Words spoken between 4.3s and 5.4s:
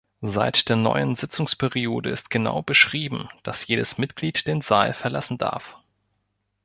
den Saal verlassen